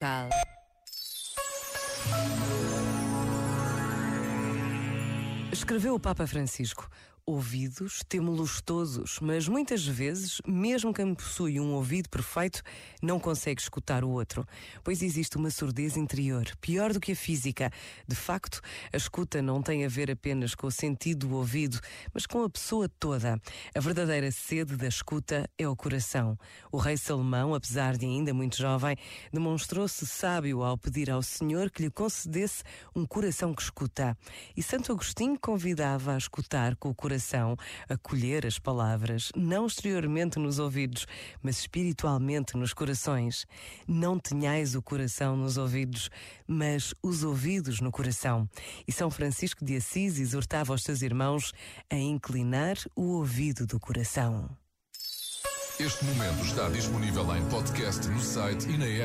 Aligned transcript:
Cal. 0.00 0.28
Escreveu 5.50 5.96
o 5.96 6.00
Papa 6.00 6.24
Francisco: 6.24 6.88
Ouvidos 7.30 8.02
temos-los 8.08 8.62
todos, 8.62 9.20
mas 9.20 9.46
muitas 9.46 9.84
vezes, 9.86 10.40
mesmo 10.46 10.94
quem 10.94 11.14
possui 11.14 11.60
um 11.60 11.74
ouvido 11.74 12.08
perfeito, 12.08 12.62
não 13.02 13.20
consegue 13.20 13.60
escutar 13.60 14.02
o 14.02 14.08
outro, 14.08 14.46
pois 14.82 15.02
existe 15.02 15.36
uma 15.36 15.50
surdez 15.50 15.94
interior, 15.98 16.46
pior 16.58 16.90
do 16.90 16.98
que 16.98 17.12
a 17.12 17.14
física. 17.14 17.70
De 18.06 18.16
facto, 18.16 18.62
a 18.90 18.96
escuta 18.96 19.42
não 19.42 19.60
tem 19.60 19.84
a 19.84 19.88
ver 19.90 20.10
apenas 20.10 20.54
com 20.54 20.68
o 20.68 20.70
sentido 20.70 21.28
do 21.28 21.34
ouvido, 21.34 21.78
mas 22.14 22.24
com 22.24 22.42
a 22.42 22.48
pessoa 22.48 22.88
toda. 22.88 23.38
A 23.74 23.78
verdadeira 23.80 24.32
sede 24.32 24.74
da 24.74 24.88
escuta 24.88 25.50
é 25.58 25.68
o 25.68 25.76
coração. 25.76 26.34
O 26.72 26.78
rei 26.78 26.96
Salomão, 26.96 27.54
apesar 27.54 27.98
de 27.98 28.06
ainda 28.06 28.32
muito 28.32 28.56
jovem, 28.56 28.96
demonstrou-se 29.30 30.06
sábio 30.06 30.62
ao 30.62 30.78
pedir 30.78 31.10
ao 31.10 31.22
Senhor 31.22 31.70
que 31.70 31.82
lhe 31.82 31.90
concedesse 31.90 32.64
um 32.96 33.04
coração 33.04 33.52
que 33.52 33.60
escuta. 33.60 34.16
E 34.56 34.62
Santo 34.62 34.92
Agostinho 34.92 35.38
convidava 35.38 36.14
a 36.14 36.16
escutar 36.16 36.74
com 36.76 36.88
o 36.88 36.94
coração 36.94 37.17
coração 37.18 37.56
acolher 37.88 38.46
as 38.46 38.58
palavras, 38.58 39.32
não 39.34 39.66
exteriormente 39.66 40.38
nos 40.38 40.60
ouvidos, 40.60 41.04
mas 41.42 41.58
espiritualmente 41.58 42.56
nos 42.56 42.72
corações. 42.72 43.44
Não 43.86 44.18
tenhais 44.18 44.76
o 44.76 44.82
coração 44.82 45.36
nos 45.36 45.56
ouvidos, 45.56 46.08
mas 46.46 46.94
os 47.02 47.24
ouvidos 47.24 47.80
no 47.80 47.90
coração. 47.90 48.48
E 48.86 48.92
São 48.92 49.10
Francisco 49.10 49.64
de 49.64 49.76
Assis 49.76 50.18
exortava 50.18 50.72
os 50.72 50.82
seus 50.82 51.02
irmãos 51.02 51.52
a 51.90 51.96
inclinar 51.96 52.76
o 52.94 53.16
ouvido 53.16 53.66
do 53.66 53.80
coração. 53.80 54.48
Este 55.80 56.04
momento 56.04 56.44
está 56.44 56.68
disponível 56.68 57.36
em 57.36 57.44
podcast 57.48 58.06
no 58.08 58.20
site 58.20 58.68
e 58.68 58.78
na 58.78 58.86
app. 58.86 58.96